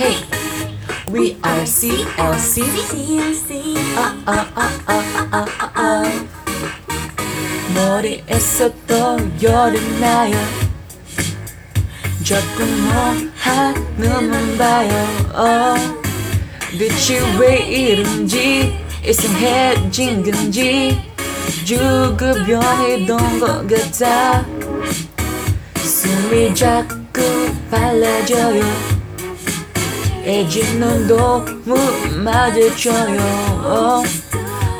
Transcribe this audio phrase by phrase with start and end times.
[0.00, 0.16] Hey,
[1.12, 2.64] we are CLC.
[3.98, 4.94] 아, 아, 아, 아,
[5.30, 6.02] 아, 아, 아.
[7.74, 10.34] 머리에서 또 열이 나요.
[12.24, 15.06] 자꾸 뭐 하늘만 봐요.
[15.34, 15.74] 어.
[16.70, 20.98] 빛이 왜 이런지 이상해진 건지
[21.66, 24.46] 주급변이던 것 같아
[25.76, 27.20] 숨이 자꾸
[27.70, 28.99] 빨라져요
[30.30, 31.76] 애지는 너무
[32.22, 33.20] 맞아줘요.
[33.64, 34.02] 어.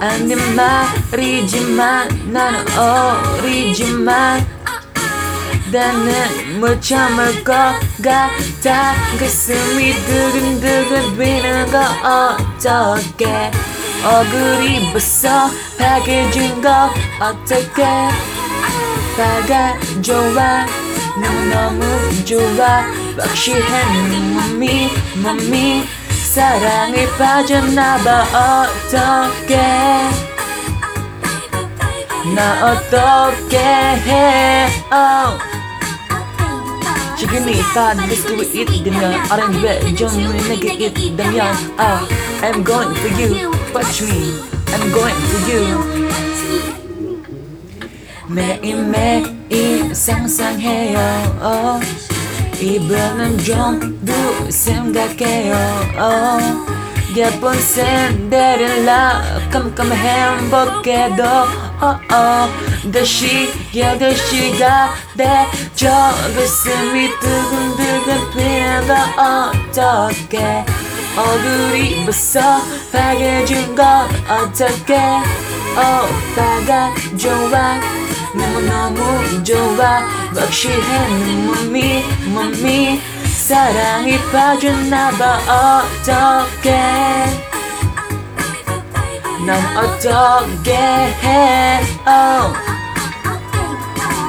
[0.00, 4.46] 아닌 말이지만 나는 어리지만
[5.72, 7.52] 나는 못 참을 것
[8.00, 8.94] 같아.
[9.18, 13.50] 가슴이 두근두근 비는 거 어떡해?
[14.04, 18.08] 얼굴이 벌써 파괴진 거 어떡해?
[19.16, 22.84] 파가 좋아 너무너무 좋아.
[23.18, 25.84] 확실한 몸이 몸이
[26.32, 28.22] 사랑에 빠졌나봐.
[28.88, 29.56] 어떡해?
[32.34, 34.68] 나 어떻게 해?
[34.92, 35.38] Oh.
[37.16, 42.08] 지금 이 밤을 쓰고 있다면 어린 왜좀 내게 있다면 oh,
[42.42, 43.50] I'm going for you.
[43.74, 44.40] Watch me.
[44.72, 46.69] I'm going for you
[48.30, 50.98] 매일매일 상상해요
[51.42, 51.84] oh.
[52.62, 54.12] 이번엔 좀더
[54.50, 55.56] 생각해요.
[57.16, 61.24] 예쁜 샌들이라 깜깜 행복해도
[61.82, 62.92] oh, oh.
[62.92, 68.94] 다시 여덟 시가 돼저 가슴이 두근두근 피는 거
[69.70, 70.64] 어떡해
[71.16, 72.60] 얼굴이 벌써
[72.92, 75.20] 파괴진 건 어떡해
[75.74, 77.99] 오빠가 좋아
[78.34, 80.00] 너무너무 좋아
[80.34, 81.08] 확실해
[81.46, 85.38] 몸이 몸이 사랑이 빠졌나봐.
[85.48, 86.70] 어떡해?
[89.46, 91.80] 난 어떻게 해?
[92.06, 92.54] oh.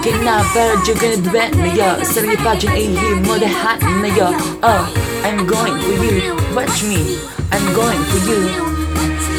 [0.03, 4.31] 그나 빠져가는 되네요 사랑에 빠진 이유 모두 하네요
[4.63, 5.11] oh.
[5.23, 6.35] I'm going for you.
[6.55, 7.19] Watch me.
[7.51, 8.70] I'm going for you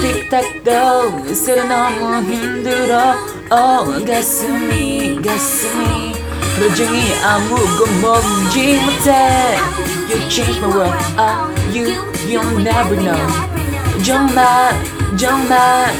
[0.02, 3.14] 틱탁도 쓰려 너무 힘들어.
[3.50, 6.12] oh, 가슴이 가슴이.
[6.58, 9.58] 표정이 아무것도 먹지 못해.
[10.08, 11.94] You change my world ah, you,
[12.28, 13.16] you'll never know.
[14.04, 14.74] 정말
[15.16, 15.92] 정말.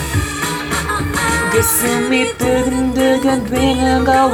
[1.52, 4.26] 가슴이 뜨근뜨근 뛰는 거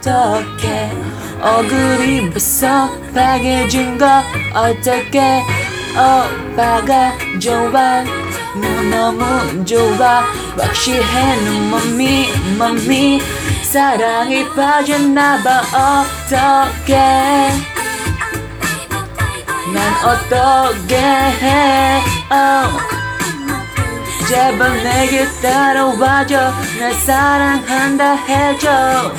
[0.00, 0.92] 어떡해?
[1.40, 4.22] 얼굴이 벌써 파괴진 거
[4.54, 5.44] 어떡해?
[5.94, 8.04] 오빠가 좋아
[8.60, 10.24] 너무너무 좋아.
[10.56, 13.22] 확실해 너 몸이
[13.62, 15.62] 사랑에 빠졌나봐.
[16.26, 17.50] 어떡해?
[19.72, 22.02] 난 어떻게 해?
[22.30, 22.98] oh.
[24.28, 26.52] 제발 내게 따라와줘.
[26.78, 29.12] 날 사랑한다 해줘.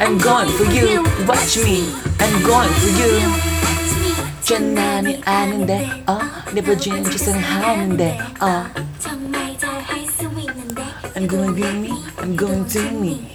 [0.00, 1.04] I'm going for you.
[1.28, 1.94] Watch me.
[2.18, 3.51] I'm going for you
[4.42, 6.18] 장난이 아닌데 어?
[6.52, 8.64] 내버진 짓은 하는데 어?
[11.14, 13.31] I'm going to me I'm going to me